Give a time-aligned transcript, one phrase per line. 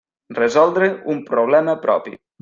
[0.37, 2.15] Resoldre un problema propi.